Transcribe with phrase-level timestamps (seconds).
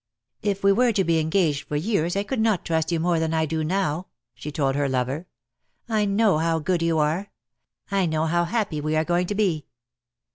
[0.41, 3.35] "If we were to be engaged for years I could not trust you more than
[3.35, 5.27] I do now," she told her lover.
[5.87, 7.29] "I know how good you are.
[7.91, 9.67] I know how happy we are going to be."